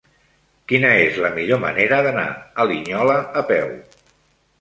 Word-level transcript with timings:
Quina 0.71 0.89
és 1.01 1.19
la 1.25 1.29
millor 1.35 1.59
manera 1.65 1.99
d'anar 2.07 2.23
a 2.63 2.65
Linyola 2.71 3.19
a 3.43 3.45
peu? 3.53 3.71